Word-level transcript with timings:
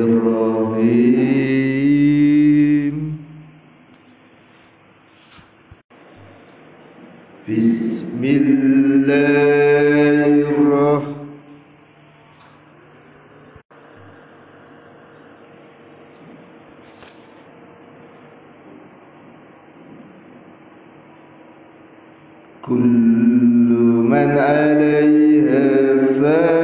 الرحيم 0.00 1.36
بسم 7.48 8.24
الله 8.24 10.26
الرحمن 10.50 11.16
كل 22.62 22.78
من 24.10 24.38
عليها 24.38 25.96
فان 26.20 26.55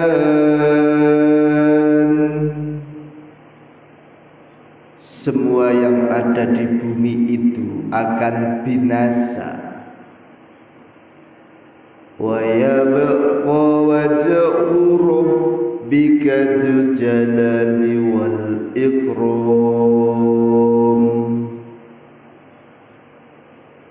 akan 7.93 8.65
binasa. 8.65 9.61
Wa 12.17 12.41
yabqa 12.41 13.65
wajhu 13.85 14.97
rabbika 14.97 16.37
jalali 16.97 18.01
wal 18.01 18.73
ikram. 18.73 19.43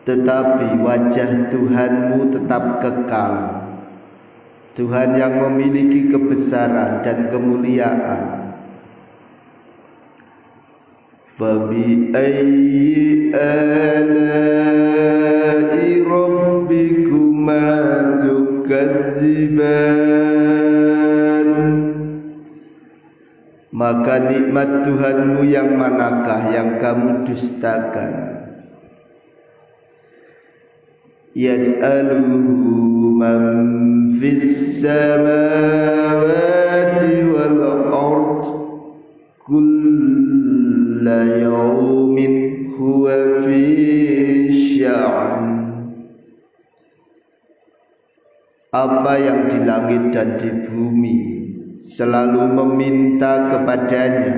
Tetapi 0.01 0.81
wajah 0.81 1.53
Tuhanmu 1.53 2.33
tetap 2.33 2.81
kekal. 2.81 3.61
Tuhan 4.73 5.13
yang 5.13 5.35
memiliki 5.45 6.09
kebesaran 6.09 7.05
dan 7.05 7.29
kemuliaan 7.29 8.40
Ayyi 11.41 13.33
alai 13.33 14.45
rabbikuma 16.05 17.65
tukadziban 18.21 19.81
Maka 23.73 24.29
nikmat 24.29 24.85
Tuhanmu 24.85 25.41
yang 25.49 25.73
manakah 25.81 26.53
yang 26.53 26.77
kamu 26.77 27.25
dustakan? 27.25 28.13
Yas'aluhu 31.33 33.17
man 33.17 33.41
fis 34.21 34.77
samawati 34.85 36.13
wal 37.33 37.89
ard 37.89 38.45
kulla 41.10 41.42
yawmin 41.42 42.34
huwa 42.78 43.42
fi 43.42 43.62
sya'an 44.54 45.46
apa 48.70 49.12
yang 49.18 49.50
di 49.50 49.58
langit 49.66 50.14
dan 50.14 50.38
di 50.38 50.46
bumi 50.62 51.16
selalu 51.82 52.54
meminta 52.54 53.50
kepadanya 53.50 54.36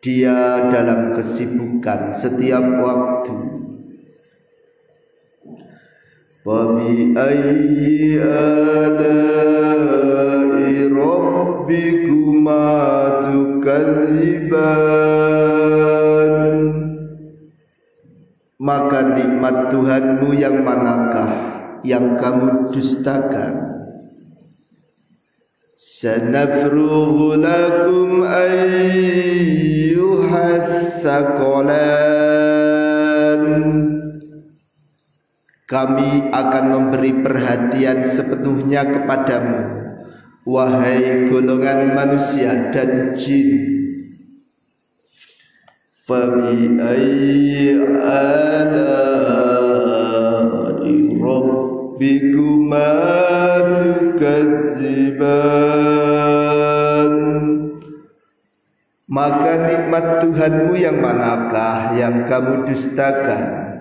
dia 0.00 0.72
dalam 0.72 1.12
kesibukan 1.20 2.16
setiap 2.16 2.64
waktu 2.80 3.36
فبأي 6.44 8.20
آلاء 8.20 9.32
ربكما 10.92 12.67
tukadzdziban 13.59 14.59
maka 18.55 18.99
nikmat 19.19 19.67
Tuhanmu 19.71 20.31
yang 20.39 20.63
manakah 20.63 21.31
yang 21.83 22.15
kamu 22.15 22.71
dustakan? 22.71 23.67
Sanafruhu 25.79 27.39
lakum 27.39 28.27
ayyuhas 28.27 29.39
kami 35.69 36.27
akan 36.35 36.65
memberi 36.67 37.23
perhatian 37.23 38.03
sepenuhnya 38.03 38.83
kepadamu. 38.91 39.88
Wahai 40.47 41.27
golongan 41.27 41.95
manusia 41.95 42.71
dan 42.71 43.11
jin. 43.11 43.67
Fabi 46.07 46.79
ayyi 46.79 47.77
rabbikuma 51.99 52.87
tukadziban 53.77 55.49
Maka 59.09 59.53
nikmat 59.65 60.21
Tuhanmu 60.21 60.77
yang 60.77 61.01
manakah 61.01 61.97
yang 61.97 62.29
kamu 62.29 62.61
dustakan? 62.69 63.73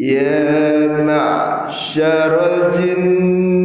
Ya 0.00 0.88
ma'syaral 1.04 2.72
jinn 2.72 3.04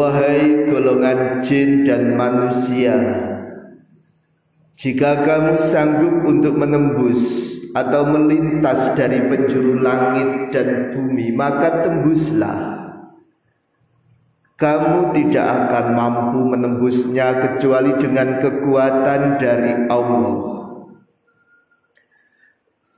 Wahai 0.00 0.64
golongan 0.64 1.44
jin 1.44 1.84
dan 1.84 2.16
manusia 2.16 2.96
Jika 4.80 5.28
kamu 5.28 5.60
sanggup 5.60 6.24
untuk 6.24 6.56
menembus 6.56 7.52
Atau 7.76 8.08
melintas 8.08 8.96
dari 8.96 9.20
penjuru 9.28 9.76
langit 9.84 10.56
dan 10.56 10.88
bumi 10.88 11.36
Maka 11.36 11.84
tembuslah. 11.84 12.80
Kamu 14.56 15.12
tidak 15.12 15.68
akan 15.68 15.86
mampu 15.92 16.48
menembusnya 16.48 17.36
Kecuali 17.36 17.92
dengan 18.00 18.40
kekuatan 18.40 19.36
dari 19.36 19.84
Allah. 19.92 20.48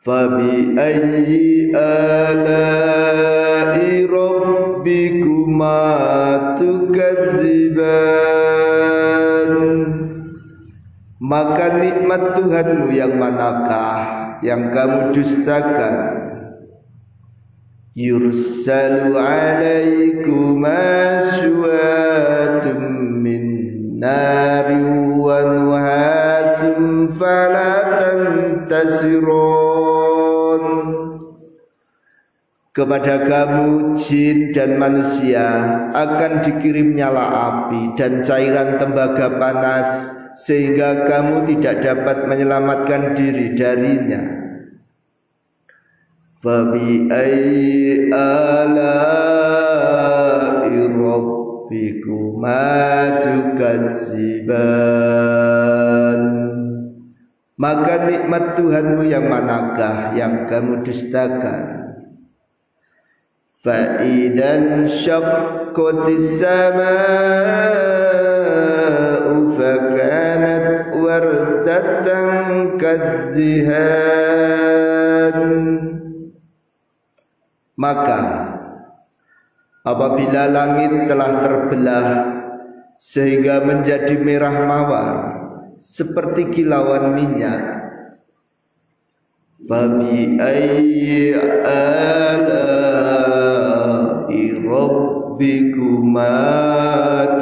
Fabi 0.06 0.78
ayyi 0.78 1.74
alai 1.74 3.02
tukadziban 6.58 7.82
Maka 11.22 11.80
nikmat 11.80 12.34
Tuhanmu 12.34 12.92
yang 12.92 13.16
manakah 13.16 14.22
yang 14.42 14.74
kamu 14.74 15.14
dustakan? 15.14 16.18
Yursalu 17.94 19.14
alaikuma 19.16 20.80
syuatum 21.22 22.80
min 23.22 23.44
nari 24.00 24.82
wa 25.14 25.40
nuhasum 25.52 27.06
falatan 27.06 28.64
kepada 32.72 33.28
kamu 33.28 33.92
jin 34.00 34.48
dan 34.48 34.80
manusia 34.80 35.44
akan 35.92 36.40
dikirim 36.40 36.96
nyala 36.96 37.28
api 37.28 37.92
dan 38.00 38.24
cairan 38.24 38.80
tembaga 38.80 39.36
panas 39.36 40.08
sehingga 40.32 41.04
kamu 41.04 41.44
tidak 41.52 41.84
dapat 41.84 42.24
menyelamatkan 42.24 43.12
diri 43.12 43.52
darinya. 43.52 44.40
Fabi 46.40 47.06
tukazziban 53.22 54.50
maka 57.54 58.10
nikmat 58.10 58.58
Tuhanmu 58.58 59.06
yang 59.06 59.30
manakah 59.30 60.18
yang 60.18 60.50
kamu 60.50 60.82
dustakan 60.82 61.81
فإذا 63.63 64.57
انشقت 64.57 66.07
السماء 66.07 66.87
فكانت 69.57 70.95
وردة 70.95 72.07
كالدهان 72.77 74.27
maka 77.77 78.21
apabila 79.85 80.49
langit 80.49 81.05
telah 81.05 81.31
terbelah 81.45 82.07
sehingga 82.97 83.61
menjadi 83.61 84.17
merah 84.17 84.65
mawar 84.65 85.15
seperti 85.77 86.49
kilauan 86.49 87.13
minyak 87.13 87.61
fabi 89.61 90.41
ayyi 90.41 91.37
ala 91.61 92.80
rabbikuma 94.62 96.34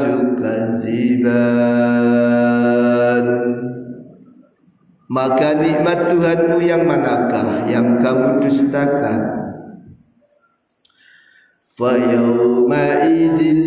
tukaziban 0.00 1.40
maka 5.10 5.58
nikmat 5.58 6.14
Tuhanmu 6.14 6.62
yang 6.62 6.86
manakah 6.86 7.66
yang 7.66 7.98
kamu 7.98 8.46
dustakan? 8.46 9.42
Fayawma 11.74 13.10
idin 13.10 13.58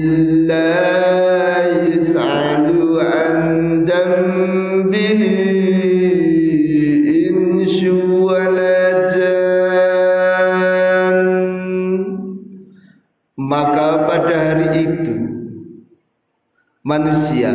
manusia 16.84 17.52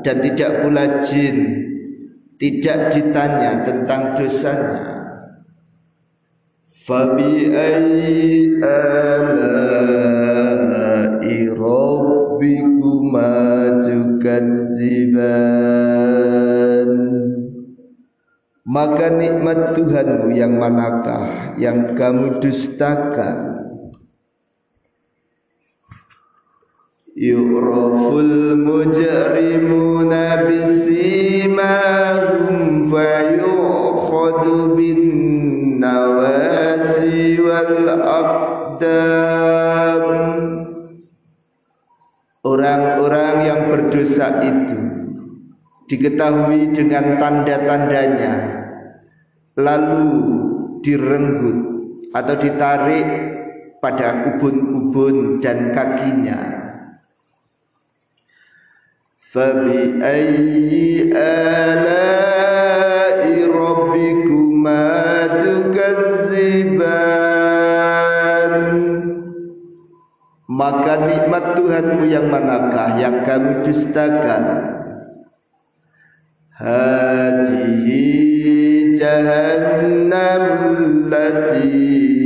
dan 0.00 0.16
tidak 0.24 0.64
pula 0.64 1.04
jin 1.04 1.60
tidak 2.40 2.96
ditanya 2.96 3.68
tentang 3.68 4.16
dosanya. 4.16 4.96
Fabi 6.64 7.52
ayyi 7.52 8.56
ala'i 8.64 10.16
rabbikuma 11.52 13.28
tukadziban 13.84 15.30
maka 18.64 19.12
nikmat 19.12 19.76
Tuhanmu 19.76 20.32
yang 20.32 20.56
manakah 20.56 21.52
yang 21.60 21.92
kamu 21.98 22.40
dustakan 22.40 23.49
yu'raful 27.20 28.56
mujrimuna 28.56 30.48
bisimahum 30.48 32.48
fayukhadu 32.88 34.72
bin 34.72 35.00
nawasi 35.76 37.36
wal 37.44 38.00
aqdam 38.00 40.04
Orang-orang 42.40 43.36
yang 43.44 43.68
berdosa 43.68 44.40
itu 44.40 44.80
diketahui 45.92 46.72
dengan 46.72 47.20
tanda-tandanya 47.20 48.64
lalu 49.60 50.08
direnggut 50.80 51.68
atau 52.16 52.32
ditarik 52.40 53.04
pada 53.84 54.24
ubun-ubun 54.24 55.44
dan 55.44 55.68
kakinya 55.76 56.59
فبأي 59.35 61.11
آلاء 61.15 62.21
ربكما 63.51 64.87
تكذبان 65.27 66.95
Maka 70.55 71.03
nikmat 71.03 71.59
Tuhanmu 71.59 72.07
yang 72.07 72.31
manakah 72.31 72.95
yang 72.95 73.27
kamu 73.27 73.59
dustakan 73.67 74.71
Hadihi 76.55 78.05
jahannam 78.95 80.43
allati 80.63 81.67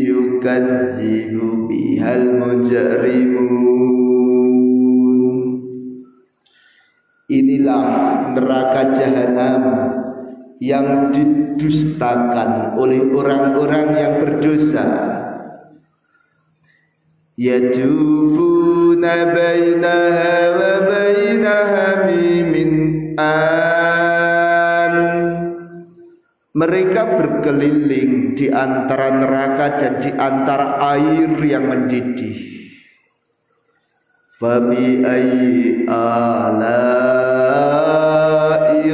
yukadzibu 0.06 1.66
bihal 1.66 2.38
mujrimun 2.38 3.73
Inilah 7.25 8.37
neraka 8.37 8.93
jahanam 8.93 9.65
yang 10.61 11.09
didustakan 11.09 12.76
oleh 12.76 13.00
orang-orang 13.17 13.97
yang 13.97 14.15
berdosa. 14.21 14.85
Yajufuna 17.41 19.32
bainaha 19.32 20.37
wa 20.53 20.75
bainaha 20.85 22.12
min 22.53 22.71
an 23.17 24.94
Mereka 26.53 27.03
berkeliling 27.19 28.37
di 28.37 28.53
antara 28.53 29.17
neraka 29.17 29.81
dan 29.81 29.97
di 29.97 30.12
antara 30.12 30.77
air 30.93 31.32
yang 31.41 31.73
mendidih. 31.73 32.54
فبأي 34.44 35.84
آلاء 35.90 37.10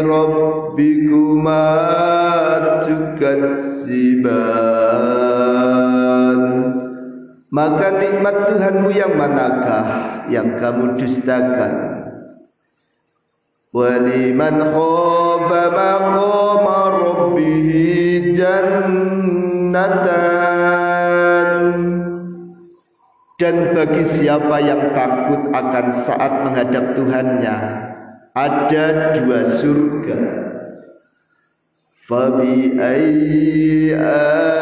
ربكما 0.02 1.66
تكذبان 2.82 4.56
Maka 7.56 8.04
nikmat 8.04 8.52
Tuhanmu 8.52 8.92
yang 8.92 9.16
manakah 9.16 10.28
yang 10.28 10.60
kamu 10.60 11.00
dustakan? 11.00 12.04
Waliman 13.72 14.60
khafa 14.60 15.64
maqama 15.72 17.00
rabbih 17.00 18.36
jannatan 18.36 20.39
dan 23.41 23.73
bagi 23.73 24.05
siapa 24.05 24.61
yang 24.61 24.93
takut 24.93 25.49
akan 25.49 25.87
saat 25.97 26.45
menghadap 26.45 26.93
Tuhannya 26.93 27.57
ada 28.37 29.17
dua 29.17 29.49
surga. 29.49 30.21
Fabi 31.89 32.77
ala'i 33.97 34.61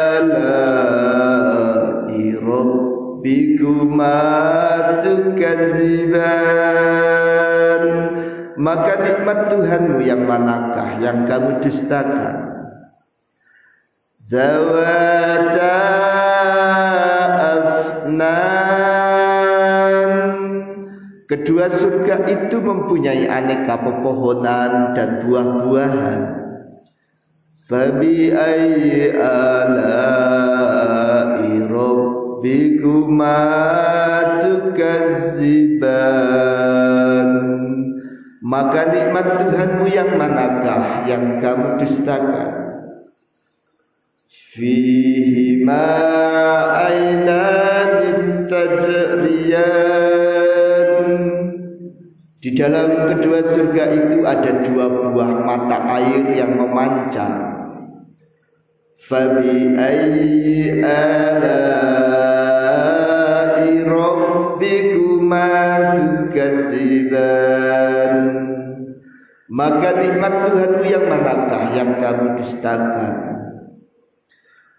maka 8.59 8.93
nikmat 9.03 9.39
Tuhanmu 9.51 9.99
yang 10.07 10.23
manakah 10.23 11.03
yang 11.03 11.27
kamu 11.27 11.59
dustakan? 11.59 12.47
Zawata 14.29 15.08
Kedua 21.29 21.69
surga 21.69 22.25
itu 22.25 22.57
mempunyai 22.57 23.29
aneka 23.29 23.77
pepohonan 23.85 24.97
dan 24.97 25.21
buah-buahan. 25.21 26.41
Fabi 27.69 28.33
ayyi 28.33 29.13
ala'i 29.13 30.49
rabbikuma 31.69 33.37
tukazziban. 34.41 35.85
Maka 38.41 38.89
nikmat 38.89 39.45
Tuhanmu 39.45 39.85
yang 39.85 40.17
manakah 40.17 41.05
yang 41.05 41.37
kamu 41.37 41.77
dustakan? 41.77 42.57
Fihi 44.25 45.61
ma 45.61 45.93
ainan 46.89 48.49
tajriyan 48.49 49.88
di 52.39 52.55
dalam 52.55 53.11
kedua 53.11 53.43
surga 53.43 53.91
itu 53.99 54.23
ada 54.23 54.63
dua 54.63 54.87
buah 54.87 55.43
mata 55.43 55.91
air 55.99 56.23
yang 56.39 56.55
memancar. 56.55 57.51
Fabi 58.95 59.75
ayyi 59.75 60.79
ala'i 60.79 62.23
rabbikuma 63.83 65.51
Maka 69.49 69.89
nikmat 69.99 70.33
Tuhanmu 70.47 70.83
yang 70.87 71.11
manakah 71.11 71.75
yang 71.75 71.99
kamu 71.99 72.39
dustakan? 72.39 73.15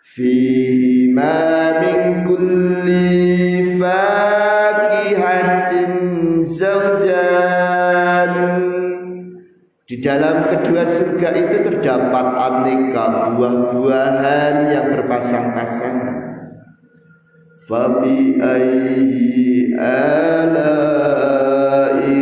Fihi 0.01 1.13
ma 1.13 1.37
min 1.85 2.25
kulli 2.25 3.10
Di 9.91 9.99
dalam 9.99 10.47
kedua 10.47 10.87
surga 10.87 11.35
itu 11.35 11.67
terdapat 11.67 12.27
aneka 12.39 13.35
buah-buahan 13.35 14.71
yang 14.71 14.95
berpasang-pasangan. 14.95 16.47
Fabi 17.67 18.39
ayyi 18.39 19.75
ala'i 19.75 21.11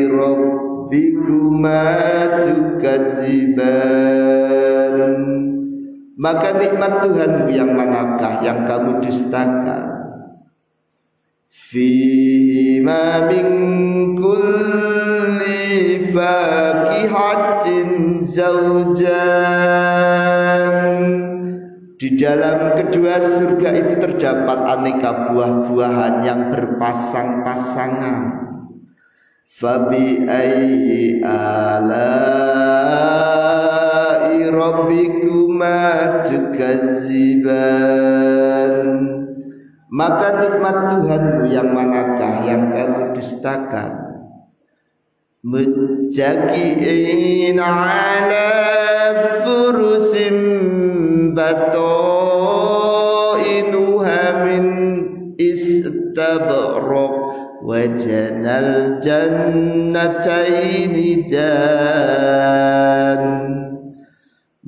rabbikuma 0.08 1.84
tukadziban 2.40 3.68
Maka 6.16 6.56
nikmat 6.56 7.04
Tuhanmu 7.04 7.52
yang 7.52 7.76
manakah 7.76 8.48
yang 8.48 8.64
kamu 8.64 9.04
dustakan? 9.04 9.92
Fima 11.52 13.28
min 13.28 13.48
fakihatin 17.08 18.20
zawjan 18.22 19.08
Di 21.98 22.14
dalam 22.14 22.78
kedua 22.78 23.18
surga 23.18 23.74
itu 23.74 23.98
terdapat 23.98 24.58
aneka 24.70 25.34
buah-buahan 25.34 26.22
yang 26.22 26.54
berpasang-pasangan. 26.54 28.38
Fabi 29.50 30.22
ayyi 30.30 31.18
ala'i 31.26 31.66
rabbikuma 34.46 36.22
tukazziban 36.22 37.58
maka 39.90 40.38
nikmat 40.38 40.76
Tuhanmu 40.94 41.50
yang 41.50 41.74
manakah 41.74 42.46
yang 42.46 42.70
kamu 42.70 43.10
dustakan 43.18 44.07
Mujaki'in 45.48 46.36
ala 47.56 48.52
furusim 49.40 50.36
bato'inuha 51.32 52.04
min 54.44 54.64
istabrok 55.40 57.16
Wajanal 57.64 59.00
jannataini 59.00 60.52
dan 61.32 63.20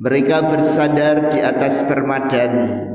Mereka 0.01 0.49
bersandar 0.49 1.29
di 1.29 1.45
atas 1.45 1.85
permadani. 1.85 2.89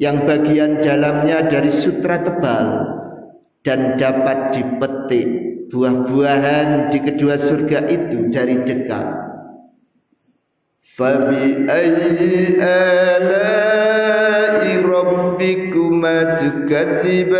Yang 0.00 0.16
bagian 0.24 0.80
dalamnya 0.80 1.44
dari 1.44 1.68
sutra 1.68 2.24
tebal 2.24 2.88
dan 3.60 4.00
dapat 4.00 4.56
dipetik 4.56 5.47
buah-buahan 5.68 6.88
di 6.88 6.98
kedua 7.04 7.36
surga 7.36 7.84
itu 7.88 8.32
dari 8.32 8.56
dekat. 8.64 9.28
Fabi 10.98 11.68
ayyi 11.70 12.58
ala'i 12.58 14.02
rabbikuma 14.82 16.34
tukadziban 16.34 17.38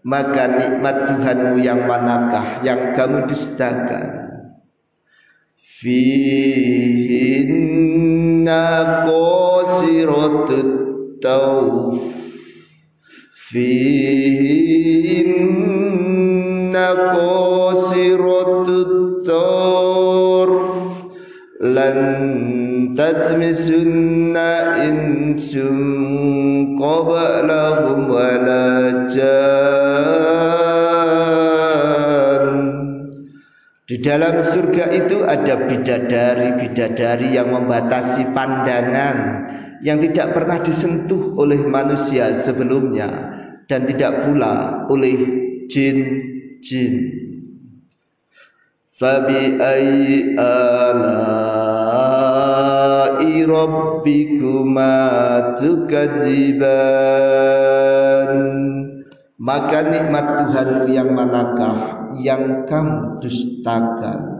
Maka 0.00 0.48
nikmat 0.48 1.12
Tuhanmu 1.12 1.60
yang 1.60 1.84
manakah 1.84 2.64
yang 2.64 2.96
kamu 2.96 3.28
dustakan? 3.28 4.32
Fihinna 5.60 6.64
qasiratut 9.04 10.72
tawf. 11.20 12.00
Fihinna 13.52 14.49
dalam 34.00 34.40
surga 34.44 34.92
itu 34.96 35.24
ada 35.28 35.68
bidadari-bidadari 35.68 37.36
yang 37.36 37.52
membatasi 37.52 38.32
pandangan 38.32 39.16
yang 39.80 40.00
tidak 40.00 40.36
pernah 40.36 40.60
disentuh 40.60 41.36
oleh 41.36 41.60
manusia 41.64 42.32
sebelumnya 42.36 43.08
dan 43.68 43.84
tidak 43.88 44.28
pula 44.28 44.84
oleh 44.88 45.16
jin-jin. 45.68 46.94
Fabi 49.00 49.56
ayyi 49.56 50.36
ala'i 50.36 51.60
rabbikuma 53.48 54.92
tukadziban 55.56 56.70
Maka 59.40 59.88
nikmat 59.88 60.44
Tuhanmu 60.44 60.84
yang 60.92 61.16
manakah? 61.16 62.12
Yang 62.20 62.68
kamu 62.68 63.24
dustakan 63.24 64.30